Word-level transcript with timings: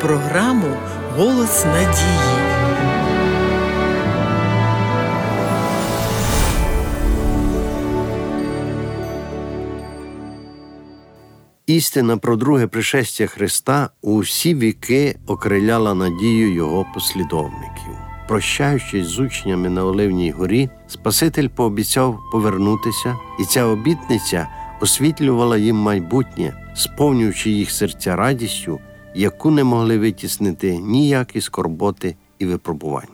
програму 0.00 0.76
Голос 1.16 1.64
надії. 1.64 2.46
Істина 11.66 12.16
про 12.16 12.36
друге 12.36 12.66
пришестя 12.66 13.26
Христа 13.26 13.90
у 14.02 14.18
всі 14.18 14.54
віки 14.54 15.16
окриляла 15.26 15.94
надію 15.94 16.54
Його 16.54 16.86
послідовників. 16.94 17.92
Прощаючись 18.28 19.06
з 19.06 19.18
учнями 19.18 19.68
на 19.68 19.84
Оливній 19.84 20.30
горі, 20.30 20.70
Спаситель 20.88 21.48
пообіцяв 21.48 22.18
повернутися, 22.32 23.16
і 23.40 23.44
ця 23.44 23.64
обітниця 23.64 24.48
освітлювала 24.80 25.58
їм 25.58 25.76
майбутнє, 25.76 26.72
сповнюючи 26.74 27.50
їх 27.50 27.70
серця 27.70 28.16
радістю, 28.16 28.80
яку 29.16 29.50
не 29.50 29.64
могли 29.64 29.98
витіснити 29.98 30.78
ніякі 30.78 31.40
скорботи 31.40 32.16
і 32.38 32.46
випробування. 32.46 33.08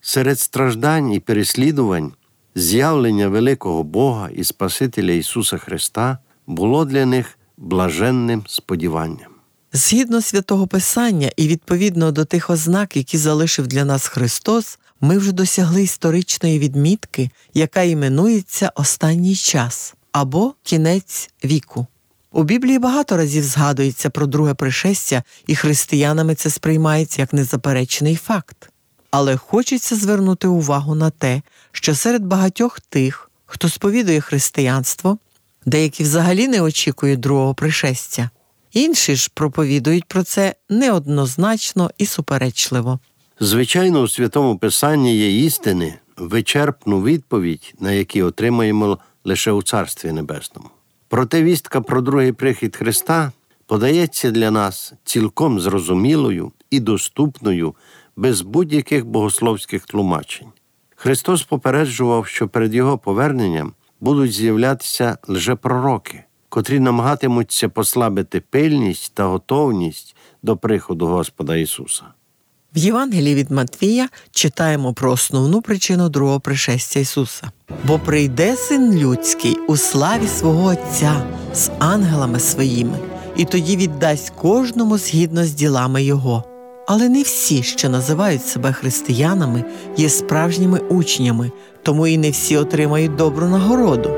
Серед 0.00 0.38
страждань 0.38 1.12
і 1.12 1.20
переслідувань 1.20 2.12
з'явлення 2.54 3.28
великого 3.28 3.82
Бога 3.82 4.30
і 4.34 4.44
Спасителя 4.44 5.12
Ісуса 5.12 5.58
Христа 5.58 6.18
було 6.46 6.84
для 6.84 7.06
них 7.06 7.38
блаженним 7.56 8.44
сподіванням. 8.46 9.30
Згідно 9.72 10.22
святого 10.22 10.66
Писання 10.66 11.30
і 11.36 11.48
відповідно 11.48 12.12
до 12.12 12.24
тих 12.24 12.50
ознак, 12.50 12.96
які 12.96 13.18
залишив 13.18 13.66
для 13.66 13.84
нас 13.84 14.08
Христос, 14.08 14.78
ми 15.00 15.18
вже 15.18 15.32
досягли 15.32 15.82
історичної 15.82 16.58
відмітки, 16.58 17.30
яка 17.54 17.82
іменується 17.82 18.72
останній 18.74 19.36
час 19.36 19.94
або 20.12 20.54
кінець 20.62 21.30
віку. 21.44 21.86
У 22.32 22.42
Біблії 22.42 22.78
багато 22.78 23.16
разів 23.16 23.44
згадується 23.44 24.10
про 24.10 24.26
друге 24.26 24.54
пришестя, 24.54 25.22
і 25.46 25.54
християнами 25.54 26.34
це 26.34 26.50
сприймається 26.50 27.22
як 27.22 27.32
незаперечний 27.32 28.16
факт. 28.16 28.70
Але 29.10 29.36
хочеться 29.36 29.96
звернути 29.96 30.48
увагу 30.48 30.94
на 30.94 31.10
те, 31.10 31.42
що 31.72 31.94
серед 31.94 32.22
багатьох 32.24 32.80
тих, 32.80 33.30
хто 33.46 33.68
сповідує 33.68 34.20
християнство, 34.20 35.18
деякі 35.66 36.02
взагалі 36.02 36.48
не 36.48 36.60
очікують 36.60 37.20
другого 37.20 37.54
пришестя, 37.54 38.30
інші 38.72 39.16
ж 39.16 39.30
проповідують 39.34 40.04
про 40.04 40.22
це 40.22 40.54
неоднозначно 40.68 41.90
і 41.98 42.06
суперечливо. 42.06 42.98
Звичайно, 43.40 44.00
у 44.00 44.08
святому 44.08 44.58
Писанні 44.58 45.16
є 45.16 45.44
істини, 45.44 45.94
вичерпну 46.16 47.02
відповідь, 47.02 47.74
на 47.80 47.92
які 47.92 48.22
отримаємо 48.22 48.98
лише 49.24 49.52
у 49.52 49.62
Царстві 49.62 50.12
Небесному. 50.12 50.70
Проте 51.08 51.42
вістка 51.42 51.80
про 51.80 52.00
другий 52.00 52.32
прихід 52.32 52.76
Христа 52.76 53.32
подається 53.66 54.30
для 54.30 54.50
нас 54.50 54.92
цілком 55.04 55.60
зрозумілою 55.60 56.52
і 56.70 56.80
доступною, 56.80 57.74
без 58.16 58.40
будь-яких 58.40 59.06
богословських 59.06 59.86
тлумачень. 59.86 60.48
Христос 60.96 61.42
попереджував, 61.42 62.26
що 62.26 62.48
перед 62.48 62.74
Його 62.74 62.98
поверненням 62.98 63.72
будуть 64.00 64.32
з'являтися 64.32 65.18
лжепророки, 65.28 66.24
котрі 66.48 66.80
намагатимуться 66.80 67.68
послабити 67.68 68.40
пильність 68.40 69.14
та 69.14 69.24
готовність 69.24 70.16
до 70.42 70.56
приходу 70.56 71.06
Господа 71.06 71.56
Ісуса. 71.56 72.04
В 72.74 72.78
Євангелії 72.78 73.34
від 73.34 73.50
Матвія 73.50 74.08
читаємо 74.30 74.92
про 74.92 75.12
основну 75.12 75.62
причину 75.62 76.08
другого 76.08 76.40
пришестя 76.40 77.00
Ісуса. 77.00 77.50
Бо 77.84 77.98
прийде 77.98 78.56
син 78.56 78.94
людський 78.94 79.56
у 79.68 79.76
славі 79.76 80.28
свого 80.28 80.64
Отця 80.64 81.22
з 81.54 81.70
ангелами 81.78 82.40
своїми, 82.40 82.98
і 83.36 83.44
тоді 83.44 83.76
віддасть 83.76 84.30
кожному 84.30 84.98
згідно 84.98 85.44
з 85.44 85.52
ділами 85.52 86.02
Його. 86.02 86.44
Але 86.86 87.08
не 87.08 87.22
всі, 87.22 87.62
що 87.62 87.88
називають 87.88 88.46
себе 88.46 88.72
християнами, 88.72 89.64
є 89.96 90.08
справжніми 90.08 90.78
учнями, 90.78 91.50
тому 91.82 92.06
і 92.06 92.18
не 92.18 92.30
всі 92.30 92.56
отримають 92.56 93.16
добру 93.16 93.46
нагороду. 93.46 94.10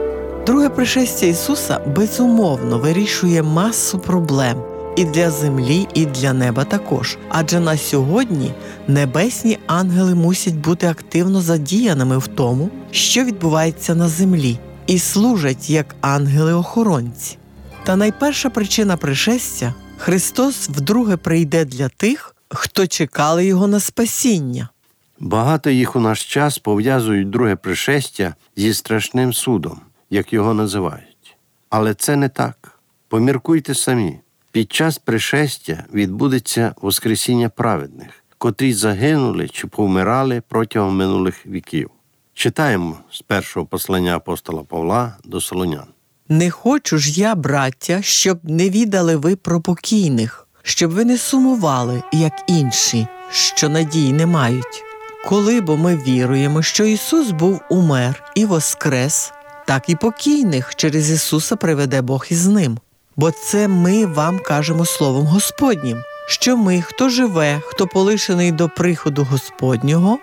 Друге 0.46 0.68
пришестя 0.68 1.26
Ісуса 1.26 1.78
безумовно 1.78 2.78
вирішує 2.78 3.42
масу 3.42 3.98
проблем 3.98 4.62
і 5.00 5.04
для 5.04 5.30
землі, 5.30 5.88
і 5.94 6.06
для 6.06 6.32
неба 6.32 6.64
також. 6.64 7.18
Адже 7.28 7.60
на 7.60 7.76
сьогодні 7.76 8.52
небесні 8.88 9.58
ангели 9.66 10.14
мусять 10.14 10.54
бути 10.54 10.86
активно 10.86 11.40
задіяними 11.40 12.18
в 12.18 12.26
тому, 12.26 12.70
що 12.90 13.24
відбувається 13.24 13.94
на 13.94 14.08
землі, 14.08 14.58
і 14.86 14.98
служать 14.98 15.70
як 15.70 15.96
ангели-охоронці. 16.00 17.38
Та 17.84 17.96
найперша 17.96 18.50
причина 18.50 18.96
пришестя 18.96 19.74
Христос 19.96 20.68
вдруге 20.68 21.16
прийде 21.16 21.64
для 21.64 21.88
тих, 21.88 22.34
хто 22.48 22.86
чекали 22.86 23.46
його 23.46 23.66
на 23.66 23.80
спасіння. 23.80 24.68
Багато 25.20 25.70
їх 25.70 25.96
у 25.96 26.00
наш 26.00 26.24
час 26.24 26.58
пов'язують 26.58 27.30
друге 27.30 27.56
пришестя 27.56 28.34
зі 28.56 28.74
страшним 28.74 29.32
судом, 29.32 29.80
як 30.10 30.32
його 30.32 30.54
називають. 30.54 31.36
Але 31.70 31.94
це 31.94 32.16
не 32.16 32.28
так. 32.28 32.78
Поміркуйте 33.08 33.74
самі. 33.74 34.20
Під 34.52 34.72
час 34.72 34.98
пришестя 34.98 35.84
відбудеться 35.94 36.74
Воскресіння 36.82 37.48
праведних, 37.48 38.24
котрі 38.38 38.72
загинули 38.72 39.48
чи 39.48 39.66
повмирали 39.66 40.42
протягом 40.48 40.96
минулих 40.96 41.46
віків. 41.46 41.90
Читаємо 42.34 42.98
з 43.12 43.22
першого 43.22 43.66
послання 43.66 44.16
апостола 44.16 44.62
Павла 44.62 45.16
до 45.24 45.40
Солонян. 45.40 45.86
Не 46.28 46.50
хочу 46.50 46.98
ж 46.98 47.20
я, 47.20 47.34
браття, 47.34 48.02
щоб 48.02 48.38
не 48.42 48.70
відали 48.70 49.16
ви 49.16 49.36
про 49.36 49.60
покійних, 49.60 50.48
щоб 50.62 50.90
ви 50.90 51.04
не 51.04 51.18
сумували, 51.18 52.02
як 52.12 52.32
інші, 52.46 53.06
що 53.30 53.68
надій 53.68 54.12
не 54.12 54.26
мають. 54.26 54.84
Коли 55.28 55.60
бо 55.60 55.76
ми 55.76 55.96
віруємо, 55.96 56.62
що 56.62 56.84
Ісус 56.84 57.30
був 57.30 57.60
умер 57.70 58.32
і 58.34 58.44
воскрес, 58.44 59.32
так 59.66 59.88
і 59.88 59.96
покійних 59.96 60.74
через 60.74 61.10
Ісуса 61.10 61.56
приведе 61.56 62.02
Бог 62.02 62.26
із 62.30 62.46
ним. 62.46 62.78
Бо 63.20 63.30
це 63.30 63.68
ми 63.68 64.06
вам 64.06 64.38
кажемо 64.38 64.86
Словом 64.86 65.26
Господнім, 65.26 66.02
що 66.28 66.56
ми, 66.56 66.82
хто 66.82 67.08
живе, 67.08 67.60
хто 67.66 67.86
полишений 67.86 68.52
до 68.52 68.68
приходу 68.68 69.26
Господнього, 69.30 70.18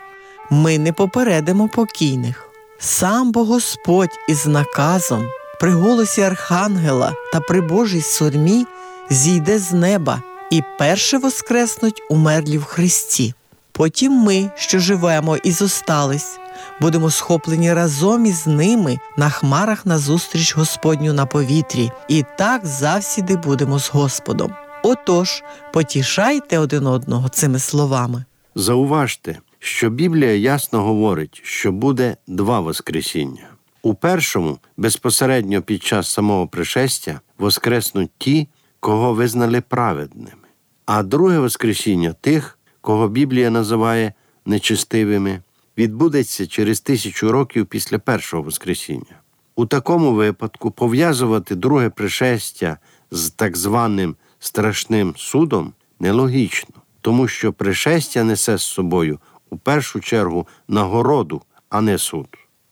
ми 0.50 0.78
не 0.78 0.94
попередимо 0.94 1.68
покійних. 1.68 2.50
Сам 2.80 3.32
бо 3.32 3.44
Господь 3.44 4.20
із 4.30 4.48
наказом, 4.48 5.28
при 5.60 5.72
голосі 5.72 6.22
Архангела 6.22 7.14
та 7.34 7.40
при 7.40 7.62
Божій 7.62 8.02
сурмі 8.02 8.66
зійде 9.10 9.60
з 9.60 9.72
неба 9.74 10.22
і 10.52 10.64
перше 10.80 11.18
воскреснуть 11.18 12.02
умерлі 12.10 12.58
в 12.58 12.64
Христі. 12.64 13.34
Потім 13.72 14.12
ми, 14.12 14.50
що 14.56 14.80
живемо 14.80 15.38
і 15.38 15.52
зостались, 15.52 16.40
будемо 16.82 17.12
схоплені 17.12 17.74
разом 17.74 18.26
із 18.26 18.48
ними 18.48 19.00
на 19.18 19.30
хмарах 19.30 19.86
назустріч 19.86 20.56
Господню 20.56 21.14
на 21.14 21.26
повітрі, 21.26 21.92
і 22.08 22.26
так 22.38 22.66
завсіди 22.66 23.36
будемо 23.36 23.80
з 23.80 23.90
Господом. 23.90 24.54
Отож, 24.84 25.44
потішайте 25.74 26.60
один 26.60 26.88
одного 26.88 27.30
цими 27.30 27.60
словами. 27.60 28.26
Зауважте, 28.56 29.40
що 29.60 29.90
Біблія 29.90 30.36
ясно 30.36 30.84
говорить, 30.84 31.42
що 31.44 31.72
буде 31.72 32.18
два 32.28 32.60
Воскресіння. 32.60 33.50
У 33.82 33.94
першому, 33.94 34.58
безпосередньо 34.78 35.62
під 35.62 35.84
час 35.84 36.14
самого 36.14 36.48
пришестя, 36.48 37.20
воскреснуть 37.38 38.12
ті, 38.18 38.48
кого 38.80 39.14
визнали 39.14 39.62
праведними, 39.62 40.48
а 40.86 41.04
друге 41.04 41.40
Воскресіння 41.40 42.14
тих, 42.14 42.60
кого 42.82 43.08
Біблія 43.08 43.50
називає 43.50 44.14
нечистивими, 44.46 45.42
відбудеться 45.78 46.48
через 46.48 46.82
тисячу 46.82 47.32
років 47.32 47.66
після 47.66 48.00
першого 48.00 48.44
Воскресіння. 48.44 49.22
У 49.56 49.66
такому 49.66 50.14
випадку 50.14 50.72
пов'язувати 50.72 51.56
друге 51.56 51.90
пришестя 51.90 52.78
з 53.12 53.30
так 53.30 53.58
званим 53.58 54.16
страшним 54.40 55.14
судом 55.18 55.74
нелогічно, 56.00 56.76
тому 57.02 57.28
що 57.28 57.54
пришестя 57.54 58.24
несе 58.24 58.58
з 58.58 58.64
собою 58.64 59.20
у 59.50 59.58
першу 59.58 60.00
чергу 60.00 60.48
нагороду, 60.68 61.42
а 61.70 61.82
не 61.82 61.98
суд. 61.98 62.28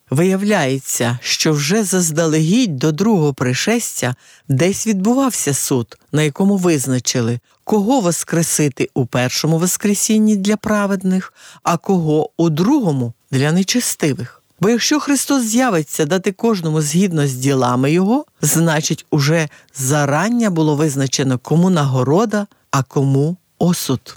Виявляється, 0.09 1.19
що 1.21 1.53
вже 1.53 1.83
заздалегідь 1.83 2.77
до 2.77 2.91
другого 2.91 3.33
пришестя 3.33 4.15
десь 4.47 4.87
відбувався 4.87 5.53
суд, 5.53 5.97
на 6.11 6.23
якому 6.23 6.57
визначили, 6.57 7.39
кого 7.63 7.99
воскресити 7.99 8.89
у 8.93 9.05
першому 9.05 9.57
воскресінні 9.57 10.35
для 10.35 10.57
праведних, 10.57 11.33
а 11.63 11.77
кого 11.77 12.29
у 12.37 12.49
другому 12.49 13.13
для 13.31 13.51
нечестивих. 13.51 14.41
Бо 14.59 14.69
якщо 14.69 14.99
Христос 14.99 15.43
з'явиться 15.43 16.05
дати 16.05 16.31
кожному 16.31 16.81
згідно 16.81 17.27
з 17.27 17.33
ділами 17.33 17.91
Його, 17.91 18.25
значить, 18.41 19.05
уже 19.11 19.49
зарання 19.75 20.49
було 20.49 20.75
визначено, 20.75 21.37
кому 21.37 21.69
нагорода, 21.69 22.47
а 22.71 22.83
кому 22.83 23.37
осуд. 23.59 24.15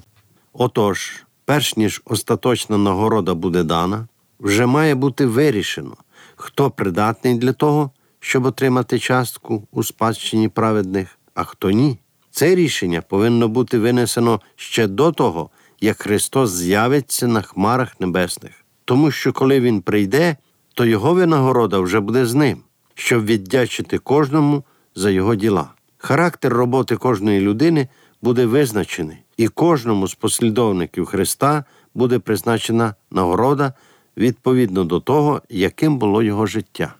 Отож, 0.52 1.25
перш 1.44 1.76
ніж 1.76 2.02
остаточна 2.05 2.79
нагорода 2.79 3.34
буде 3.34 3.62
дана, 3.62 4.08
вже 4.40 4.67
має 4.67 4.94
бути 4.94 5.26
вирішено, 5.26 5.96
хто 6.37 6.70
придатний 6.70 7.35
для 7.35 7.52
того, 7.52 7.90
щоб 8.20 8.46
отримати 8.46 8.99
частку 8.99 9.69
у 9.73 9.82
спадщині 9.82 10.49
праведних, 10.49 11.19
а 11.35 11.44
хто 11.44 11.70
ні. 11.70 11.99
Це 12.31 12.55
рішення 12.55 13.02
повинно 13.02 13.49
бути 13.49 13.79
винесено 13.79 14.40
ще 14.56 14.87
до 14.87 15.12
того, 15.12 15.50
як 15.81 16.02
Христос 16.02 16.50
з'явиться 16.50 17.26
на 17.26 17.43
хмарах 17.43 18.00
небесних, 18.00 18.52
тому 18.85 19.11
що 19.11 19.32
коли 19.32 19.61
Він 19.61 19.81
прийде, 19.81 20.37
то 20.75 20.84
Його 20.84 21.14
винагорода 21.14 21.79
вже 21.79 22.00
буде 22.00 22.26
з 22.26 22.34
ним, 22.34 22.62
щоб 22.94 23.25
віддячити 23.25 23.99
кожному 23.99 24.64
за 24.94 25.11
його 25.11 25.34
діла. 25.34 25.70
Характер 25.99 26.52
роботи 26.52 26.96
кожної 26.96 27.41
людини 27.41 27.88
буде 28.23 28.46
визначений, 28.46 29.17
і 29.37 29.49
кожному 29.49 30.08
з 30.08 30.14
послідовників 30.14 31.06
Христа 31.06 31.64
буде 31.94 32.19
призначена 32.19 32.94
нагорода 33.11 33.73
відповідно 34.19 34.85
до 34.85 35.00
того, 35.00 35.43
яким 35.49 35.99
було 35.99 36.23
його 36.23 36.47
життя. 36.47 36.94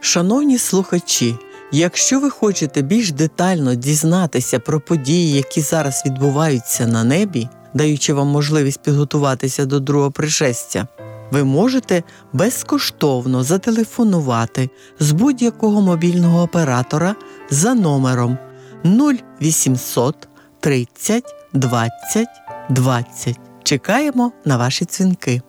Шановні 0.00 0.58
слухачі, 0.58 1.36
якщо 1.72 2.20
ви 2.20 2.30
хочете 2.30 2.82
більш 2.82 3.12
детально 3.12 3.74
дізнатися 3.74 4.58
про 4.58 4.80
події, 4.80 5.32
які 5.32 5.60
зараз 5.60 6.02
відбуваються 6.06 6.86
на 6.86 7.04
небі, 7.04 7.48
даючи 7.74 8.12
вам 8.12 8.28
можливість 8.28 8.82
підготуватися 8.82 9.66
до 9.66 9.80
другого 9.80 10.10
пришестя, 10.10 10.86
ви 11.30 11.44
можете 11.44 12.02
безкоштовно 12.32 13.42
зателефонувати 13.42 14.70
з 14.98 15.12
будь-якого 15.12 15.80
мобільного 15.80 16.42
оператора 16.42 17.14
за 17.50 17.74
номером 17.74 18.38
0800 18.84 20.28
30 20.60 21.24
20 21.52 22.28
20. 22.70 23.40
Чекаємо 23.62 24.32
на 24.44 24.56
ваші 24.56 24.84
дзвінки. 24.84 25.42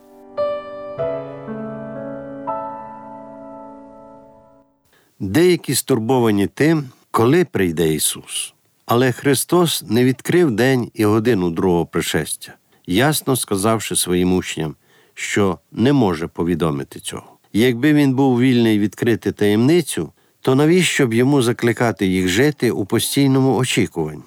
Деякі 5.26 5.76
стурбовані 5.76 6.48
тим, 6.48 6.84
коли 7.12 7.46
прийде 7.46 7.94
Ісус. 7.94 8.54
Але 8.86 9.12
Христос 9.12 9.84
не 9.90 10.04
відкрив 10.04 10.52
день 10.52 10.92
і 10.94 11.06
годину 11.06 11.50
другого 11.50 11.86
пришестя, 11.86 12.54
ясно 12.88 13.36
сказавши 13.36 13.96
своїм 13.96 14.34
учням, 14.34 14.76
що 15.14 15.60
не 15.72 15.94
може 15.94 16.28
повідомити 16.28 17.00
цього. 17.00 17.38
Якби 17.54 17.94
він 17.94 18.14
був 18.14 18.40
вільний 18.40 18.80
відкрити 18.80 19.32
таємницю, 19.32 20.12
то 20.42 20.56
навіщо 20.56 21.08
б 21.08 21.14
йому 21.14 21.42
закликати 21.42 22.08
їх 22.08 22.28
жити 22.28 22.72
у 22.72 22.86
постійному 22.86 23.56
очікуванні? 23.56 24.24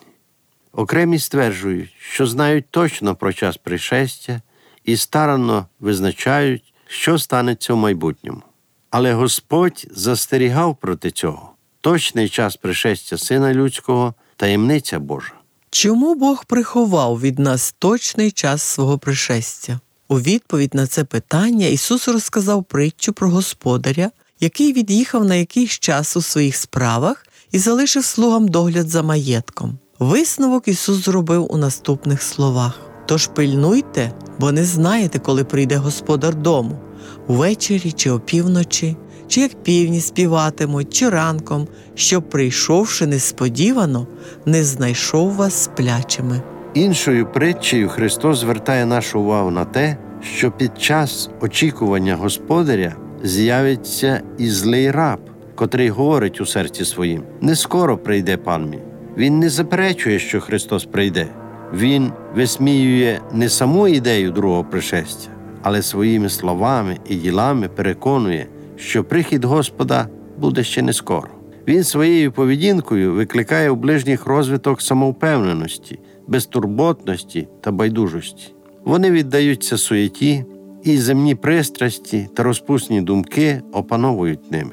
Окремі 0.72 1.18
стверджують, 1.18 1.90
що 1.98 2.26
знають 2.26 2.70
точно 2.70 3.14
про 3.14 3.32
час 3.32 3.56
пришестя 3.56 4.42
і 4.84 4.96
старанно 4.96 5.66
визначають, 5.80 6.72
що 6.86 7.18
станеться 7.18 7.74
в 7.74 7.76
майбутньому. 7.76 8.42
Але 8.90 9.14
Господь 9.14 9.86
застерігав 9.90 10.76
проти 10.76 11.10
цього 11.10 11.50
точний 11.80 12.28
час 12.28 12.56
пришестя 12.56 13.18
Сина 13.18 13.54
Людського, 13.54 14.14
таємниця 14.36 14.98
Божа. 14.98 15.32
Чому 15.70 16.14
Бог 16.14 16.44
приховав 16.44 17.20
від 17.20 17.38
нас 17.38 17.74
точний 17.78 18.30
час 18.30 18.62
свого 18.62 18.98
пришестя? 18.98 19.80
У 20.08 20.20
відповідь 20.20 20.74
на 20.74 20.86
це 20.86 21.04
питання 21.04 21.66
Ісус 21.66 22.08
розказав 22.08 22.64
притчу 22.64 23.12
про 23.12 23.30
господаря, 23.30 24.10
який 24.40 24.72
від'їхав 24.72 25.24
на 25.24 25.34
якийсь 25.34 25.70
час 25.70 26.16
у 26.16 26.22
своїх 26.22 26.56
справах 26.56 27.26
і 27.50 27.58
залишив 27.58 28.04
слугам 28.04 28.48
догляд 28.48 28.88
за 28.88 29.02
маєтком. 29.02 29.78
Висновок 29.98 30.68
Ісус 30.68 31.04
зробив 31.04 31.52
у 31.52 31.56
наступних 31.56 32.22
словах: 32.22 32.80
Тож 33.06 33.26
пильнуйте, 33.26 34.12
бо 34.38 34.52
не 34.52 34.64
знаєте, 34.64 35.18
коли 35.18 35.44
прийде 35.44 35.76
господар 35.76 36.34
дому, 36.34 36.78
увечері 37.26 37.92
чи 37.92 38.10
опівночі, 38.10 38.96
чи 39.28 39.40
як 39.40 39.62
півні 39.62 40.00
співатимуть, 40.00 40.94
чи 40.94 41.08
ранком, 41.08 41.68
щоб, 41.94 42.28
прийшовши 42.28 43.06
несподівано, 43.06 44.06
не 44.46 44.64
знайшов 44.64 45.32
вас 45.32 45.64
сплячими. 45.64 46.42
Іншою 46.74 47.26
притчею 47.26 47.88
Христос 47.88 48.38
звертає 48.38 48.86
нашу 48.86 49.20
увагу 49.20 49.50
на 49.50 49.64
те, 49.64 49.96
що 50.22 50.50
під 50.50 50.82
час 50.82 51.30
очікування 51.40 52.16
господаря 52.16 52.96
з'явиться 53.22 54.22
і 54.38 54.50
злий 54.50 54.90
раб, 54.90 55.18
котрий 55.54 55.88
говорить 55.88 56.40
у 56.40 56.46
серці 56.46 56.84
своїм: 56.84 57.22
не 57.40 57.56
скоро 57.56 57.98
прийде 57.98 58.36
пан 58.36 58.70
мій. 58.70 58.78
Він 59.16 59.38
не 59.38 59.50
заперечує, 59.50 60.18
що 60.18 60.40
Христос 60.40 60.84
прийде. 60.84 61.26
Він 61.74 62.12
висміює 62.34 63.20
не 63.32 63.48
саму 63.48 63.88
ідею 63.88 64.30
другого 64.30 64.64
пришестя, 64.64 65.28
але 65.62 65.82
своїми 65.82 66.28
словами 66.28 66.96
і 67.08 67.14
ділами 67.14 67.68
переконує, 67.68 68.46
що 68.76 69.04
прихід 69.04 69.44
Господа 69.44 70.08
буде 70.38 70.64
ще 70.64 70.82
не 70.82 70.92
скоро. 70.92 71.28
Він 71.68 71.84
своєю 71.84 72.32
поведінкою 72.32 73.14
викликає 73.14 73.70
у 73.70 73.76
ближніх 73.76 74.26
розвиток 74.26 74.82
самовпевненості, 74.82 75.98
безтурботності 76.26 77.48
та 77.60 77.72
байдужості. 77.72 78.54
Вони 78.84 79.10
віддаються 79.10 79.78
суєті, 79.78 80.44
і 80.82 80.96
земні 80.96 81.34
пристрасті 81.34 82.28
та 82.34 82.42
розпусні 82.42 83.00
думки 83.00 83.62
опановують 83.72 84.52
ними. 84.52 84.72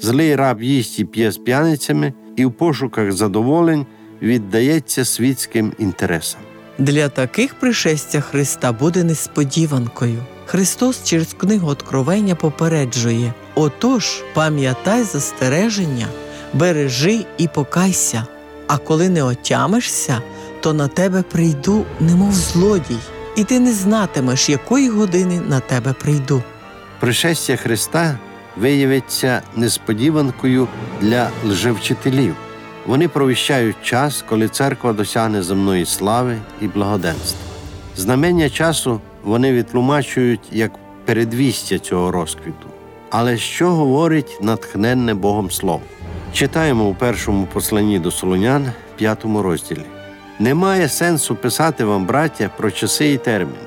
Злий 0.00 0.36
раб 0.36 0.62
їсть 0.62 0.98
і 1.00 1.04
п'є 1.04 1.30
з 1.30 1.38
п'яницями 1.38 2.12
і 2.36 2.44
в 2.44 2.52
пошуках 2.52 3.12
задоволень 3.12 3.86
віддається 4.22 5.04
світським 5.04 5.72
інтересам. 5.78 6.40
Для 6.80 7.08
таких 7.08 7.54
пришестя 7.54 8.20
Христа 8.20 8.72
буде 8.72 9.04
несподіванкою. 9.04 10.18
Христос 10.46 11.04
через 11.04 11.32
книгу 11.32 11.68
Откровення 11.68 12.34
попереджує: 12.34 13.34
Отож, 13.54 14.22
пам'ятай 14.34 15.02
застереження, 15.02 16.06
бережи 16.54 17.24
і 17.38 17.48
покайся, 17.48 18.26
а 18.66 18.78
коли 18.78 19.08
не 19.08 19.22
отямишся, 19.22 20.22
то 20.60 20.72
на 20.72 20.88
тебе 20.88 21.22
прийду, 21.22 21.84
немов 22.00 22.32
злодій, 22.32 22.98
і 23.36 23.44
ти 23.44 23.60
не 23.60 23.72
знатимеш, 23.72 24.48
якої 24.48 24.88
години 24.88 25.40
на 25.48 25.60
тебе 25.60 25.92
прийду. 25.92 26.42
Пришестя 27.00 27.56
Христа 27.56 28.18
виявиться 28.56 29.42
несподіванкою 29.56 30.68
для 31.00 31.30
лжевчителів. 31.44 32.34
Вони 32.86 33.08
провіщають 33.08 33.76
час, 33.82 34.24
коли 34.28 34.48
церква 34.48 34.92
досягне 34.92 35.42
земної 35.42 35.86
слави 35.86 36.38
і 36.60 36.66
благоденства. 36.66 37.40
Знамення 37.96 38.50
часу 38.50 39.00
вони 39.24 39.52
відтлумачують 39.52 40.40
як 40.52 40.72
передвістя 41.04 41.78
цього 41.78 42.10
розквіту. 42.10 42.66
Але 43.10 43.36
що 43.36 43.70
говорить 43.70 44.38
натхненне 44.42 45.14
Богом 45.14 45.50
Слово? 45.50 45.82
Читаємо 46.32 46.84
у 46.84 46.94
першому 46.94 47.48
посланні 47.52 47.98
до 47.98 48.10
Солонян, 48.10 48.72
п'ятому 48.96 49.42
розділі. 49.42 49.84
Немає 50.38 50.88
сенсу 50.88 51.36
писати 51.36 51.84
вам, 51.84 52.06
браття, 52.06 52.50
про 52.56 52.70
часи 52.70 53.12
і 53.12 53.18
терміни. 53.18 53.58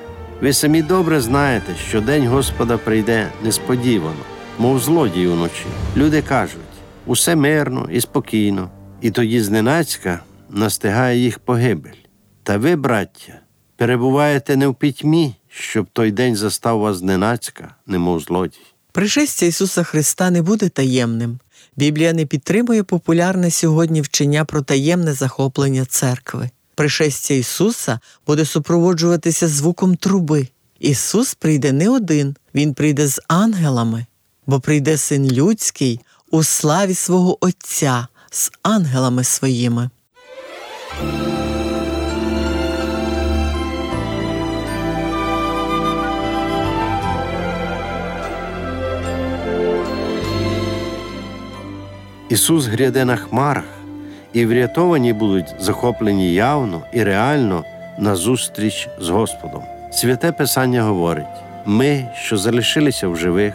Ви 0.41 0.53
самі 0.53 0.81
добре 0.81 1.21
знаєте, 1.21 1.75
що 1.87 2.01
день 2.01 2.27
Господа 2.27 2.77
прийде 2.77 3.27
несподівано, 3.43 4.23
мов 4.59 4.79
злодій 4.79 5.27
уночі. 5.27 5.65
Люди 5.97 6.21
кажуть 6.21 6.59
усе 7.05 7.35
мирно 7.35 7.87
і 7.91 8.01
спокійно, 8.01 8.69
і 9.03 9.11
тоді 9.11 9.41
зненацька 9.41 10.19
настигає 10.49 11.19
їх 11.19 11.39
погибель. 11.39 11.99
Та 12.43 12.57
ви, 12.57 12.75
браття, 12.75 13.39
перебуваєте 13.75 14.55
не 14.55 14.67
в 14.67 14.75
пітьмі, 14.75 15.35
щоб 15.49 15.87
той 15.93 16.11
день 16.11 16.35
застав 16.35 16.79
вас 16.79 16.97
зненацька, 16.97 17.75
немов 17.87 18.19
злодій. 18.19 18.65
Пришестя 18.91 19.45
Ісуса 19.45 19.83
Христа 19.83 20.31
не 20.31 20.41
буде 20.41 20.69
таємним. 20.69 21.39
Біблія 21.75 22.13
не 22.13 22.25
підтримує 22.25 22.83
популярне 22.83 23.51
сьогодні 23.51 24.01
вчення 24.01 24.45
про 24.45 24.61
таємне 24.61 25.13
захоплення 25.13 25.85
церкви. 25.85 26.49
Пришестя 26.75 27.33
Ісуса 27.33 27.99
буде 28.27 28.45
супроводжуватися 28.45 29.47
звуком 29.47 29.95
труби. 29.95 30.47
Ісус 30.79 31.33
прийде 31.33 31.71
не 31.71 31.89
один, 31.89 32.35
Він 32.55 32.73
прийде 32.73 33.07
з 33.07 33.21
ангелами, 33.27 34.05
бо 34.47 34.59
прийде 34.59 34.97
син 34.97 35.31
людський 35.31 35.99
у 36.31 36.43
славі 36.43 36.93
свого 36.93 37.37
Отця 37.45 38.07
з 38.33 38.51
ангелами 38.63 39.23
своїми. 39.23 39.89
Ісус 52.29 52.65
гряде 52.65 53.05
на 53.05 53.15
хмарах, 53.15 53.63
і 54.33 54.45
врятовані 54.45 55.13
будуть 55.13 55.55
захоплені 55.59 56.33
явно 56.33 56.81
і 56.93 57.03
реально 57.03 57.63
на 57.99 58.15
зустріч 58.15 58.89
з 58.99 59.09
Господом. 59.09 59.63
Святе 59.91 60.31
Писання 60.31 60.83
говорить: 60.83 61.25
ми, 61.65 62.07
що 62.15 62.37
залишилися 62.37 63.07
в 63.07 63.17
живих, 63.17 63.53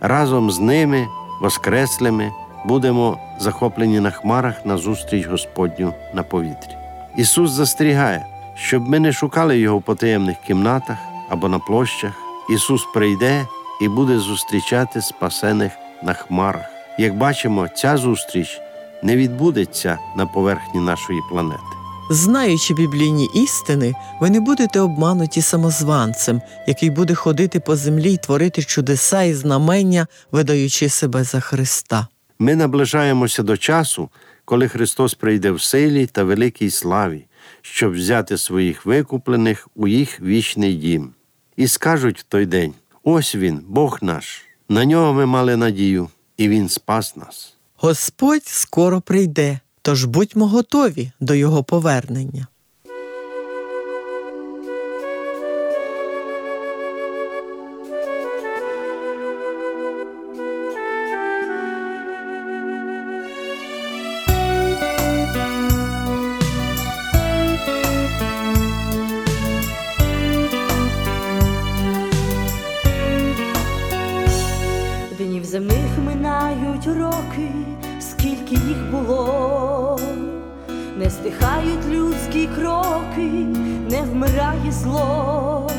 разом 0.00 0.50
з 0.50 0.58
ними, 0.58 1.06
воскреслими, 1.40 2.30
будемо 2.64 3.18
захоплені 3.38 4.00
на 4.00 4.10
хмарах 4.10 4.66
на 4.66 4.76
зустріч 4.76 5.26
Господню 5.26 5.94
на 6.14 6.22
повітрі. 6.22 6.76
Ісус 7.16 7.50
застерігає, 7.50 8.26
щоб 8.54 8.88
ми 8.88 9.00
не 9.00 9.12
шукали 9.12 9.58
Його 9.58 9.78
в 9.78 9.82
потаємних 9.82 10.36
кімнатах 10.46 10.96
або 11.28 11.48
на 11.48 11.58
площах. 11.58 12.12
Ісус 12.50 12.84
прийде 12.94 13.46
і 13.80 13.88
буде 13.88 14.18
зустрічати 14.18 15.02
спасених 15.02 15.72
на 16.02 16.12
хмарах. 16.12 16.64
Як 16.98 17.16
бачимо, 17.16 17.68
ця 17.68 17.96
зустріч 17.96 18.60
не 19.02 19.16
відбудеться 19.16 19.98
на 20.16 20.26
поверхні 20.26 20.80
нашої 20.80 21.20
планети. 21.30 21.62
Знаючи 22.10 22.74
біблійні 22.74 23.28
істини, 23.34 23.94
ви 24.20 24.30
не 24.30 24.40
будете 24.40 24.80
обмануті 24.80 25.42
самозванцем, 25.42 26.42
який 26.66 26.90
буде 26.90 27.14
ходити 27.14 27.60
по 27.60 27.76
землі 27.76 28.12
й 28.12 28.16
творити 28.16 28.62
чудеса 28.62 29.22
і 29.22 29.34
знамення, 29.34 30.06
видаючи 30.32 30.88
себе 30.88 31.24
за 31.24 31.40
Христа. 31.40 32.06
Ми 32.42 32.56
наближаємося 32.56 33.42
до 33.42 33.56
часу, 33.56 34.10
коли 34.44 34.68
Христос 34.68 35.14
прийде 35.14 35.50
в 35.50 35.62
силі 35.62 36.06
та 36.06 36.24
великій 36.24 36.70
славі, 36.70 37.26
щоб 37.60 37.92
взяти 37.92 38.38
своїх 38.38 38.86
викуплених 38.86 39.68
у 39.74 39.88
їх 39.88 40.20
вічний 40.20 40.74
дім. 40.74 41.12
І 41.56 41.68
скажуть 41.68 42.20
в 42.20 42.22
той 42.22 42.46
день: 42.46 42.74
ось 43.02 43.34
він, 43.34 43.60
Бог 43.68 43.98
наш, 44.02 44.44
на 44.68 44.84
нього 44.84 45.12
ми 45.12 45.26
мали 45.26 45.56
надію, 45.56 46.08
і 46.36 46.48
Він 46.48 46.68
спас 46.68 47.16
нас. 47.16 47.56
Господь 47.76 48.46
скоро 48.46 49.00
прийде, 49.00 49.60
тож 49.82 50.04
будьмо 50.04 50.46
готові 50.48 51.12
до 51.20 51.34
Його 51.34 51.64
повернення. 51.64 52.46
Скільки 78.22 78.54
їх 78.54 78.90
було, 78.90 79.98
не 80.96 81.10
стихають 81.10 81.86
людські 81.90 82.48
кроки, 82.56 83.30
не 83.90 84.02
вмирає 84.02 84.72
зло, 84.72 85.70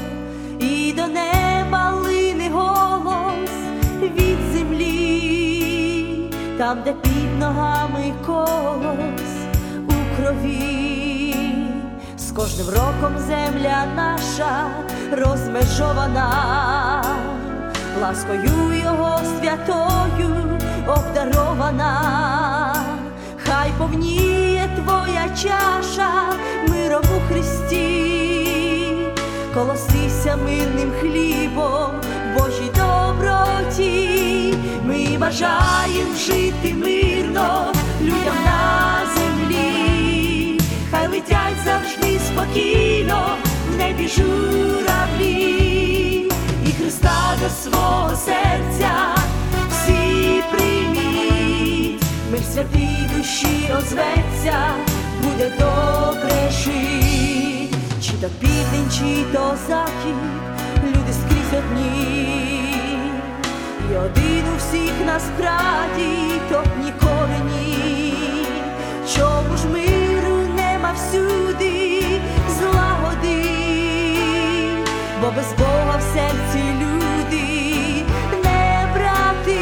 і 0.60 0.94
до 0.98 1.08
неба 1.08 1.92
лине 1.92 2.50
голос 2.50 3.50
від 4.02 4.38
землі, 4.54 6.32
там, 6.58 6.78
де 6.86 6.94
під 6.94 7.40
ногами 7.40 8.14
колос 8.26 9.32
у 9.88 10.18
крові, 10.18 11.36
з 12.18 12.32
кожним 12.32 12.68
роком 12.68 13.18
земля 13.28 13.86
наша 13.96 14.68
розмежована. 15.12 16.30
Ласкою 18.02 18.74
його 18.84 19.20
святою 19.40 19.83
чаша 25.44 26.12
миром 26.70 27.04
у 27.18 27.34
Христі, 27.34 28.48
колосися 29.54 30.38
мирним 30.38 30.92
хлібом, 31.02 31.92
Божій 32.38 32.72
доброті, 32.76 34.54
ми 34.86 35.18
бажаєм 35.18 36.16
жити 36.28 36.74
мирно 36.74 37.74
людям 38.02 38.36
на 38.46 39.02
землі, 39.16 40.60
хай 40.92 41.08
летять 41.08 41.58
завжди 41.66 42.20
спокійно 42.20 43.38
в 43.74 43.78
небі 43.78 44.08
журавлі. 44.08 45.34
І 46.68 46.72
Христа 46.82 47.38
до 47.44 47.50
свого 47.50 48.16
серця 48.16 49.16
всі 49.70 50.44
прийміть, 50.52 52.04
мир 52.32 52.42
святий 52.54 53.10
душі 53.18 53.72
озветься, 53.78 54.58
буде 55.44 55.56
добре 55.60 56.52
жить, 56.52 57.76
чи 58.02 58.12
то 58.12 58.28
південь, 58.40 58.92
чи 58.92 59.24
то 59.34 59.56
захід, 59.68 60.16
люди 60.84 61.14
скрізь 61.14 61.60
одні, 61.60 62.66
і 63.92 63.96
один 63.96 64.44
у 64.54 64.58
всіх 64.58 64.94
насправді, 65.06 66.42
то 66.50 66.64
ніколи 66.84 67.38
ні. 67.56 68.14
Чому 69.16 69.58
ж 69.58 69.68
миру 69.68 70.38
нема 70.56 70.94
всюди? 70.96 72.04
Злагоди? 72.60 73.44
бо 75.22 75.32
без 75.36 75.54
Бога 75.60 76.00
в 76.00 76.02
серці 76.02 76.64
люди. 76.82 78.04
Не 78.44 78.88
брати, 78.94 79.60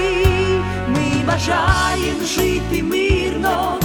ми 0.88 1.26
бажаєм 1.28 2.26
жити 2.26 2.84
мирно 2.84 3.81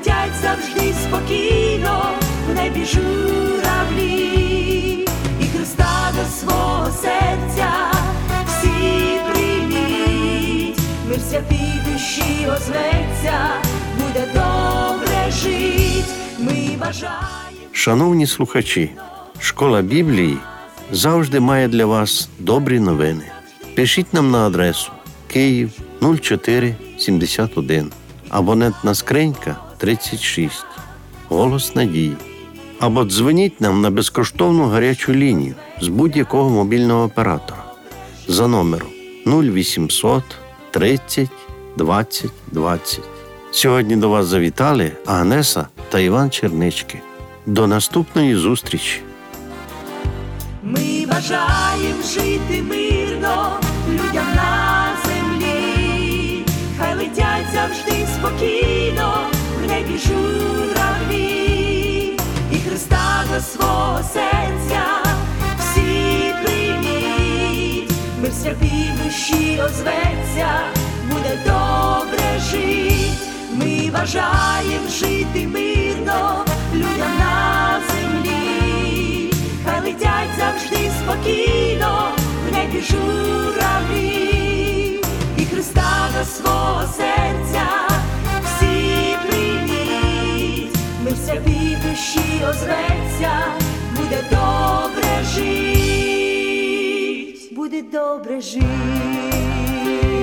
летять 0.00 0.32
завжди 0.42 0.92
спокійно 0.92 2.14
в 2.48 2.54
небі 2.54 2.84
журавлі, 2.84 3.98
і 5.40 5.44
Христа 5.56 6.12
до 6.16 6.24
свого 6.24 6.90
серця 6.90 7.70
всі 8.46 9.18
прийміть, 9.32 10.78
мир 11.08 11.20
святий 11.30 11.72
душі 11.92 12.46
озветься, 12.46 13.48
буде 13.98 14.26
добре 14.34 15.30
жить, 15.30 16.04
ми 16.38 16.76
бажаємо. 16.80 17.18
Шановні 17.72 18.26
слухачі, 18.26 18.90
школа 19.38 19.82
Біблії 19.82 20.36
завжди 20.92 21.40
має 21.40 21.68
для 21.68 21.86
вас 21.86 22.28
добрі 22.38 22.80
новини. 22.80 23.24
Пишіть 23.74 24.14
нам 24.14 24.30
на 24.30 24.46
адресу 24.46 24.90
Київ 25.26 25.70
0471, 26.00 27.92
абонентна 28.30 28.94
скринька 28.94 29.56
36, 29.80 30.64
Голос 31.28 31.74
Надії. 31.74 32.16
Або 32.80 33.04
дзвоніть 33.04 33.60
нам 33.60 33.80
на 33.80 33.90
безкоштовну 33.90 34.64
гарячу 34.64 35.12
лінію 35.12 35.54
з 35.80 35.88
будь-якого 35.88 36.50
мобільного 36.50 37.04
оператора 37.04 37.64
за 38.28 38.48
номером 38.48 38.88
0800 39.26 40.22
30 40.70 41.28
20 41.76 42.30
20. 42.52 43.00
Сьогодні 43.50 43.96
до 43.96 44.08
вас 44.08 44.26
завітали 44.26 44.92
Агнеса 45.06 45.66
та 45.88 45.98
Іван 45.98 46.30
Чернички. 46.30 47.00
До 47.46 47.66
наступної 47.66 48.36
зустрічі! 48.36 49.00
Ми 50.62 51.06
бажаєм 51.06 52.02
жити 52.14 52.62
мирно 52.62 53.60
людям 53.88 54.26
на 54.36 54.88
землі, 55.04 56.44
хай 56.78 56.96
летять 56.96 57.46
завжди 57.54 58.06
спокійно 58.18 59.39
в 59.90 59.92
небі 59.92 59.98
журавлі, 59.98 61.18
і 62.52 62.56
Христа 62.68 63.24
до 63.34 63.40
свого 63.40 64.00
серця 64.12 64.82
всі 65.58 66.34
прийміть, 66.44 67.92
святий 68.42 68.92
в 68.94 69.04
душі 69.04 69.60
озветься, 69.64 70.48
буде 71.10 71.38
добре 71.46 72.40
жить. 72.50 73.28
Ми 73.52 73.90
бажаєм 73.90 74.88
жити 74.88 75.48
мирно 75.48 76.44
людям 76.74 77.18
на 77.18 77.80
землі, 77.92 79.32
хай 79.64 79.80
летять 79.80 80.30
завжди 80.38 80.90
спокійно 81.02 82.12
в 82.48 82.52
небі 82.52 82.84
журавлі, 82.90 84.20
і 85.38 85.44
Христа 85.44 86.08
до 86.18 86.24
свого 86.24 86.82
серця 86.96 87.89
душі 92.40 92.50
озветься, 92.50 93.30
буде 93.96 94.24
добре 94.30 95.24
жить, 95.34 96.74
буде 97.54 97.82
добре 97.82 98.40
жить. 98.40 100.19